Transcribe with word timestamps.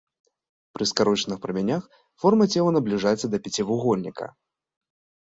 Пры 0.77 0.83
скарочаных 0.91 1.41
прамянях 1.43 1.83
форма 2.23 2.47
цела 2.55 2.69
набліжаецца 2.77 3.25
да 3.35 3.41
пяцівугольніка. 3.49 4.25